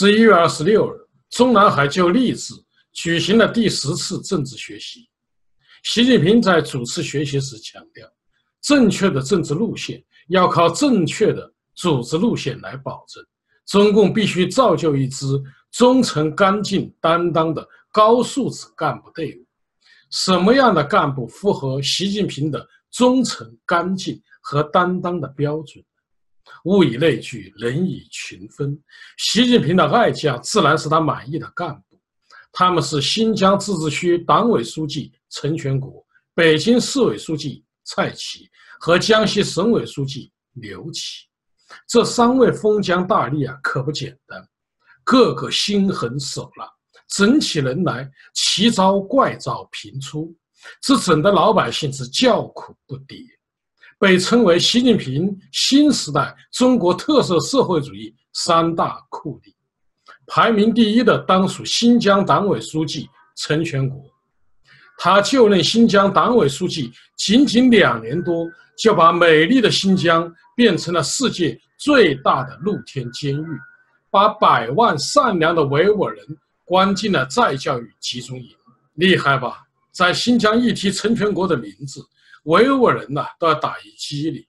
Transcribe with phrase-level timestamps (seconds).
[0.00, 0.96] 十一月二十六日，
[1.28, 2.54] 中南海就励志
[2.92, 5.10] 举行了第十次政治学习。
[5.82, 8.06] 习近平在主持学习时强调，
[8.60, 13.20] 正确的政治路线要靠正确的组织路线来保证。
[13.66, 15.26] 中共必须造就一支
[15.72, 19.44] 忠诚、干净、担当的高素质干部队伍。
[20.12, 25.84] 什么样的干部符合习近平的忠诚、干净和担当的标准？
[26.64, 28.78] 物以类聚，人以群分。
[29.16, 32.00] 习近平的爱将自然是他满意的干部。
[32.52, 38.48] 他们是新疆自治区党委书记陈全国、北京市委书记蔡奇
[38.80, 41.26] 和江西省委书记刘奇。
[41.86, 44.42] 这三位封疆大吏啊，可不简单，
[45.04, 46.66] 个个心狠手辣，
[47.08, 50.34] 整起人来奇招怪招频出，
[50.80, 53.22] 这整的老百姓是叫苦不迭。
[53.98, 59.52] 被称为习近平新时代中国特色社会主义三大酷吏，
[60.26, 64.00] 排名第一的当属新疆党委书记陈全国。
[64.98, 68.46] 他就任新疆党委书记仅仅两年多，
[68.76, 73.46] 就把美丽的新疆变成了世界最大的露天监狱，
[74.10, 76.24] 把百万善良的维吾尔人
[76.64, 78.48] 关进了再教育集中营。
[78.94, 79.64] 厉害吧？
[79.92, 82.00] 在新疆一提陈全国的名字。
[82.48, 84.42] 维吾尔人呐都要打一激灵，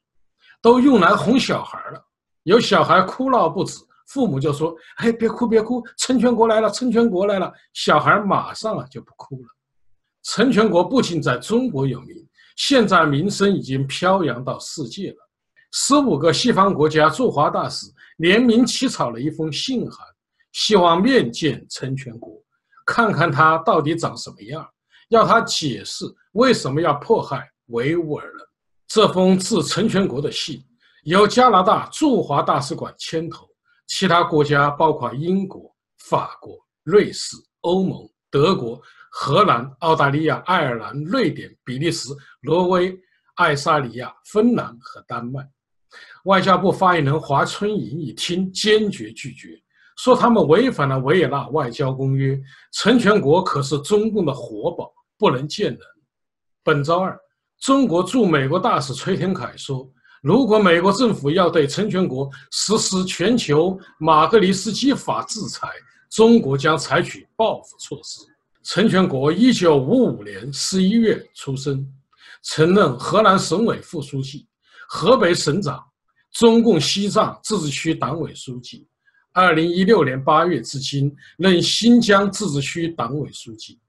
[0.61, 2.01] 都用来哄小孩了。
[2.43, 9.47] 有小孩哭闹不止，父母就说：“哎，别哭别哭，成全国来了，成全国来了。”小孩马上啊就不哭了。
[10.23, 12.15] 成全国不仅在中国有名，
[12.55, 15.17] 现在名声已经飘扬到世界了。
[15.73, 17.85] 十五个西方国家驻华大使
[18.17, 20.07] 联名起草了一封信函，
[20.53, 22.41] 希望面见成全国，
[22.85, 24.65] 看看他到底长什么样，
[25.09, 27.45] 要他解释为什么要迫害。
[27.69, 28.35] 维吾尔人
[28.87, 30.63] 这封致陈全国的信，
[31.03, 33.47] 由加拿大驻华大使馆牵头，
[33.87, 38.81] 其他国家包括英国、法国、瑞士、欧盟、德国、
[39.11, 42.09] 荷兰、澳大利亚、爱尔兰、瑞典、比利时、
[42.41, 42.99] 挪威、
[43.35, 45.47] 爱沙尼亚、芬兰和丹麦。
[46.25, 49.49] 外交部发言人华春莹一听，坚决拒绝，
[49.97, 52.39] 说他们违反了维也纳外交公约。
[52.71, 55.79] 陈全国可是中共的活宝，不能见人。
[56.63, 57.15] 本周二。
[57.59, 59.87] 中国驻美国大使崔天凯说
[60.23, 65.67] ：“如果美国政府要对陈全国实施全球马格尼斯基法制裁，
[66.09, 68.21] 中国将采取报复措施。”
[68.63, 71.85] 陈全国一九五五年十一月出生，
[72.43, 74.47] 曾任河南省委副书记、
[74.87, 75.83] 河北省长、
[76.31, 78.87] 中共西藏自治区党委书记。
[79.33, 83.79] 二零一六年八月至今，任新疆自治区党委书记。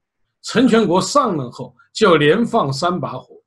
[0.43, 3.40] 陈全国上任后就连放三把火。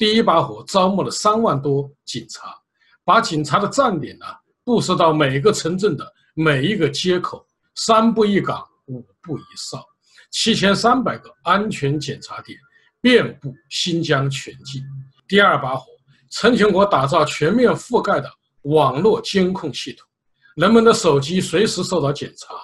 [0.00, 2.56] 第一把火招募了三万多警察，
[3.04, 4.24] 把警察的站点呢
[4.64, 9.84] 布设到每个城镇的每一个街口，三步一岗，五步一哨，
[10.30, 12.58] 七千三百个安全检查点
[13.02, 14.82] 遍布新疆全境。
[15.28, 15.84] 第二把火，
[16.30, 18.30] 陈全国打造全面覆盖的
[18.62, 20.08] 网络监控系统，
[20.56, 22.54] 人们的手机随时受到检查，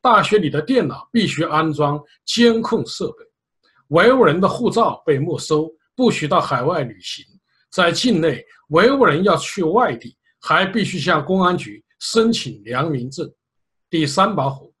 [0.00, 3.24] 大学里的电脑必须安装监控设备，
[3.88, 5.68] 维吾尔人的护照被没收。
[5.96, 7.24] 不许到海外旅行，
[7.70, 13.30] 在境内，维吾尔人要去外地，还必须向公安局申请良民证。
[13.88, 14.72] 第三把火，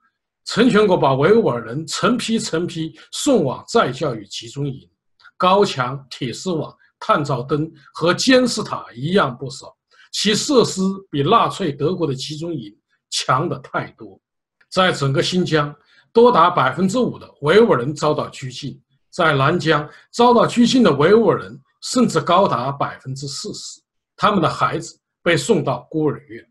[0.44, 4.90] 陈全国把维吾尔人成批成批送往再教育集中营，
[5.36, 9.74] 高墙、铁丝网、探照灯和监视塔一样不少，
[10.12, 12.76] 其设施比纳粹德国的集中营
[13.10, 14.20] 强的太多。
[14.68, 15.72] 在整个新疆，
[16.12, 18.80] 多达百分之五的维吾尔人遭到拘禁。
[19.14, 23.80] 在南疆遭到拘禁的维吾尔人甚至高达百分之四十，
[24.16, 26.44] 他们的孩子被送到孤儿院。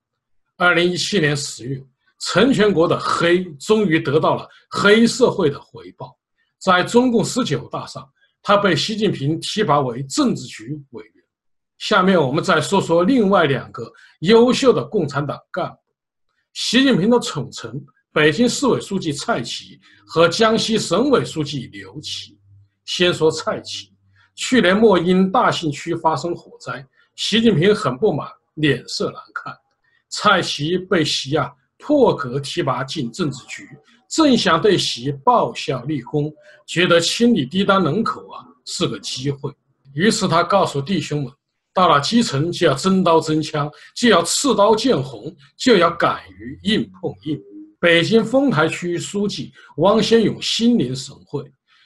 [0.56, 1.84] 二零一七年十月，
[2.20, 6.18] 陈全国的黑终于得到了黑社会的回报，
[6.58, 8.10] 在中共十九大上，
[8.42, 11.24] 他被习近平提拔为政治局委员。
[11.80, 15.78] 下面我们再说说另外两个优秀的共产党干部：
[16.54, 17.84] 习近平的宠臣、
[18.14, 22.40] 北京市委书记蔡奇和江西省委书记刘奇。
[22.86, 23.92] 先说蔡奇，
[24.36, 26.86] 去年末因大兴区发生火灾，
[27.16, 29.56] 习近平很不满，脸色难看。
[30.10, 33.68] 蔡奇被习啊破格提拔进政治局，
[34.10, 36.34] 正想对习报效立功，
[36.68, 39.52] 觉得清理低端人口啊是个机会，
[39.94, 41.34] 于是他告诉弟兄们，
[41.74, 47.40] 到了基层就要真刀真枪，就要刺刀见红，就要敢于硬碰硬。
[47.80, 51.44] 北京丰台区书记汪先勇心领神会。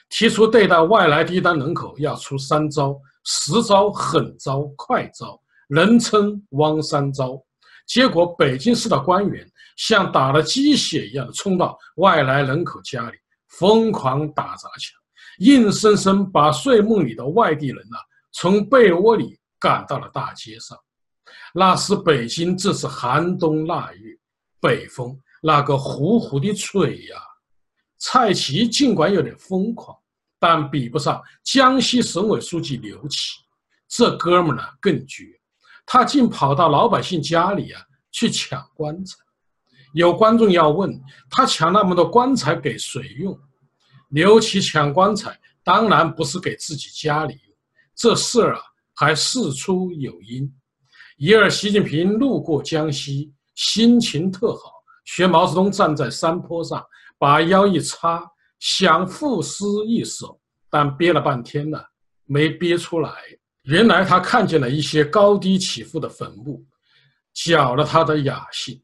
[0.09, 7.41] 提出对待外来低端人口要出三招：实招、狠招、快招，人称“汪三招”。
[7.87, 13.17] 结果北京市的官员像打了鸡血一样冲到外来人口家里，
[13.47, 14.97] 疯狂打砸抢，
[15.39, 17.97] 硬生生把睡梦里的外地人呐
[18.33, 20.77] 从被窝里赶到了大街上。
[21.53, 24.17] 那时北京正是寒冬腊月，
[24.59, 27.17] 北风那个呼呼的吹呀。
[27.97, 29.97] 蔡奇尽管有点疯狂，
[30.39, 33.39] 但比不上江西省委书记刘奇。
[33.87, 35.23] 这哥们儿呢更绝，
[35.85, 39.15] 他竟跑到老百姓家里啊去抢棺材。
[39.93, 43.39] 有观众要问他抢那么多棺材给谁用？
[44.09, 47.55] 刘奇抢棺材当然不是给自己家里用，
[47.95, 48.61] 这事儿啊
[48.93, 50.53] 还事出有因。
[51.17, 54.71] 一儿习近平路过江西，心情特好，
[55.05, 56.85] 学毛泽东站在山坡上，
[57.17, 58.23] 把腰一叉，
[58.59, 61.81] 想赋诗一首，但憋了半天呢，
[62.25, 63.11] 没憋出来。
[63.63, 66.63] 原来他看见了一些高低起伏的坟墓，
[67.33, 68.81] 搅了他的雅兴。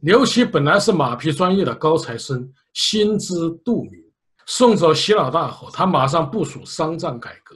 [0.00, 3.34] 刘奇本来是马匹专业的高材生，心知
[3.64, 3.92] 肚明。
[4.46, 7.54] 送走习老大后，他马上部署丧葬改革，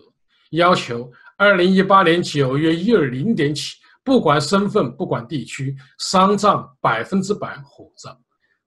[0.50, 8.16] 要求二零一八年九月一日零点起，不管身份，不管地区，丧葬百分之百火葬。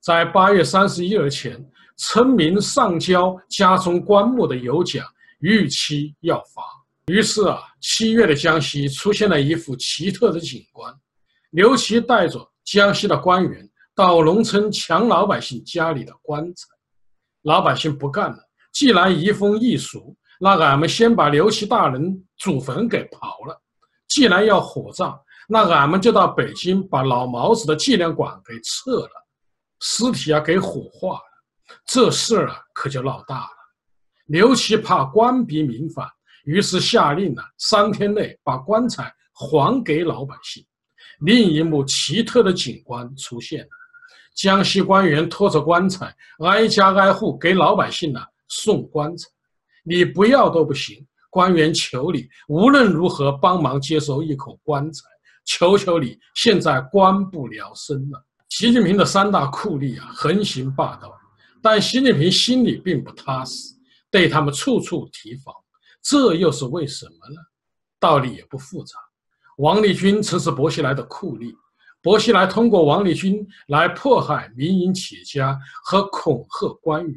[0.02, 1.64] 在八月三十一日前，
[1.98, 5.06] 村民上交家中棺木的有奖，
[5.40, 6.64] 逾期要罚。
[7.08, 10.94] 于是啊，七月的江西出现了一幅奇特的景观。
[11.52, 16.68] 刘琦带着江西的官员到农村抢老百姓家里的棺材，
[17.42, 18.38] 老百姓不干了。
[18.72, 23.54] 既然移风易俗，那俺们先把刘琦大人祖坟给刨了；
[24.08, 25.20] 既然要火葬，
[25.50, 29.10] 那俺们就到北京把老毛子的纪念馆给撤了，
[29.80, 31.24] 尸体啊给火化了。
[31.86, 33.50] 这事儿啊可就闹大了。
[34.26, 36.08] 刘琦怕官逼民反。
[36.46, 40.66] 于是下令呢，三天内把棺材还给老百姓。
[41.20, 43.70] 另一幕奇特的景观出现了：
[44.36, 49.28] 江西官员拖着棺材，挨家挨户给老百姓呢送棺材。
[49.84, 55.04] 你不要都不行，官员求你无论如何帮忙接收一口棺材，
[55.46, 56.18] 求求你！
[56.36, 58.26] 现在官不聊生了。
[58.50, 61.16] 习近平的三大酷吏啊，横行霸道，
[61.62, 63.76] 但习近平心里并不踏实，
[64.10, 65.54] 对他们处处提防。
[66.02, 67.36] 这又是为什么呢？
[68.00, 68.96] 道理也不复杂。
[69.58, 71.54] 王立军曾是薄熙来的酷吏，
[72.02, 77.16] 薄熙来通过王立军来迫害民营企业家和恐吓官员，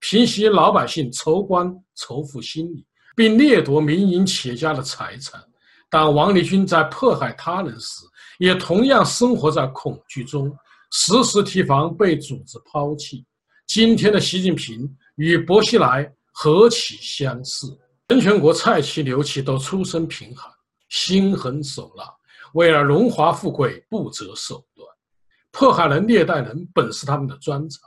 [0.00, 5.40] 平息老百姓仇官仇富心理，并掠夺民营企业家的财产。
[5.88, 8.04] 但王立军在迫害他人时，
[8.38, 10.50] 也同样生活在恐惧中，
[10.92, 13.24] 时时提防被组织抛弃。
[13.66, 14.86] 今天的习近平
[15.16, 17.66] 与薄熙来何其相似！
[18.08, 20.52] 陈全国、蔡奇、刘奇都出身贫寒，
[20.90, 22.04] 心狠手辣，
[22.52, 24.86] 为了荣华富贵不择手段，
[25.50, 27.80] 迫害人、虐待人本是他们的专长。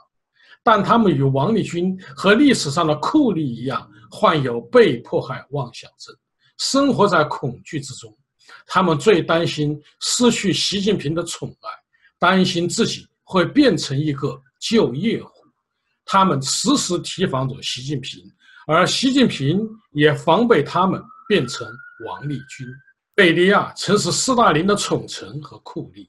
[0.64, 6.12] 但他们与王立军和历史上的酷吏一样，患有被迫害妄想症，
[6.58, 8.12] 生活在恐惧之中。
[8.66, 11.70] 他们最担心失去习近平的宠爱，
[12.18, 15.30] 担心自己会变成一个就业户。
[16.04, 18.20] 他们时时提防着习近平。
[18.68, 21.64] 而习近平也防备他们变成
[22.04, 22.66] 王立军。
[23.14, 26.08] 贝利亚曾是斯大林的宠臣和酷吏，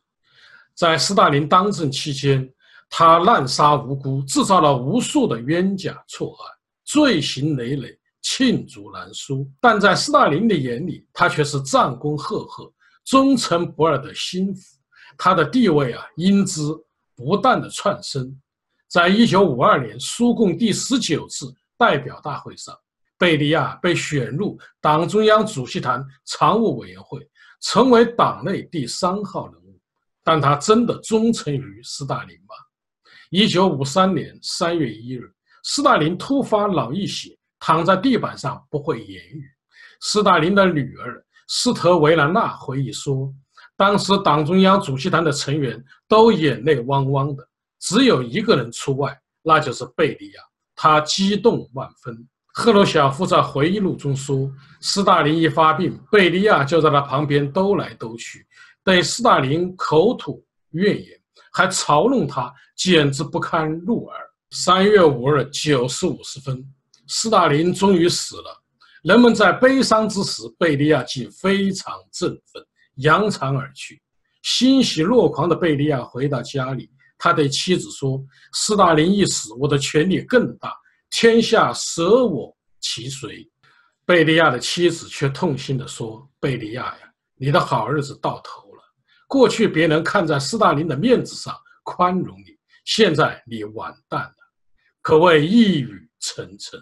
[0.74, 2.52] 在斯大林当政期间，
[2.90, 6.52] 他滥杀无辜，制造了无数的冤假错案，
[6.84, 9.48] 罪行累累，罄竹难书。
[9.62, 12.74] 但在斯大林的眼里，他却是战功赫赫、
[13.06, 14.77] 忠诚不二的心腹。
[15.18, 16.62] 他的地位啊，因之
[17.16, 18.40] 不断的窜升。
[18.88, 21.54] 在一九五二年，苏共第十九次。
[21.80, 22.76] 代表大会上，
[23.20, 27.20] 贝利亚被选入党中央主席团常务委员会，
[27.62, 29.80] 成为党内第三号人物。
[30.24, 32.56] 但他真的忠诚于斯大林吗？
[33.30, 35.32] 一九五三年三月一日，
[35.66, 39.44] 斯大林突发脑溢血，躺在地板上不会言语。
[40.02, 43.32] 斯大林的女儿斯特维兰娜回忆说
[43.78, 47.48] ：“当时党中央主席团的成员都眼泪汪汪的，
[47.80, 50.42] 只有一个人除外，那就是贝利亚。”
[50.76, 52.28] 他激动万分。
[52.54, 58.46] 赫鲁晓夫在回忆录中说：“斯大林一发病，贝利亚就在他旁边兜来兜去，
[58.84, 61.20] 对斯大林口吐怨言，
[61.52, 64.20] 还嘲弄他，简直不堪入耳。”
[64.50, 66.64] 三月五日九时五十分，
[67.08, 68.64] 斯大林终于死了。
[69.04, 72.66] 人们在悲伤之时，贝利亚竟非常振奋，
[72.98, 74.02] 扬长而去。
[74.44, 76.90] 欣喜若狂的贝利亚回到家里。
[77.20, 78.24] 他对妻子说
[78.54, 80.72] ：“斯大林一死，我的权力更大，
[81.10, 83.44] 天下舍我其谁？”
[84.06, 88.84] 贝利亚的妻子却痛心地说：“贝利亚呀，你的好日子到头了。
[89.28, 94.36] 过去别人看在斯大林的面子上宽容你，现在你完蛋了，
[95.02, 96.80] 可谓一语成谶。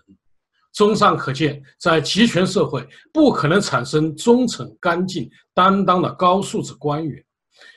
[0.76, 7.24] 综上可见，在集权社会不可能产生忠诚、干净、担当的高素质官员。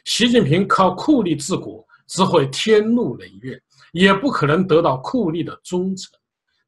[0.04, 3.56] 习近平靠酷吏治国，只会天怒人怨，
[3.92, 6.10] 也不可能得到酷吏的忠诚。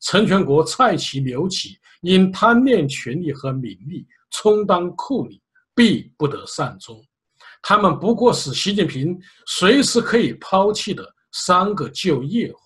[0.02, 5.40] 陈全国、蔡奇、刘启因贪恋权力和名利，充当酷吏，
[5.74, 7.04] 必不得善终。
[7.60, 12.60] 他们不过是习近平随时可以抛弃的三个旧业户，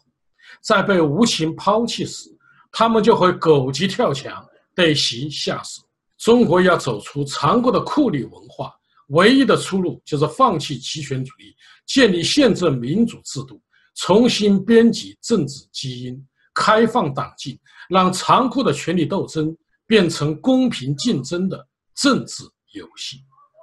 [0.62, 2.28] 在被无情抛弃时。
[2.76, 5.80] 他们就会狗急跳墙，对其下手。
[6.18, 8.74] 中国要走出残酷的酷吏文化，
[9.08, 11.54] 唯一的出路就是放弃集权主义，
[11.86, 13.62] 建立宪政民主制度，
[13.94, 17.56] 重新编辑政治基因，开放党禁，
[17.88, 21.64] 让残酷的权力斗争变成公平竞争的
[21.94, 23.18] 政治游戏。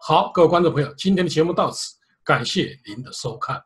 [0.07, 3.61] 好，各位观众朋友，今天的节目到此，感谢您的收看。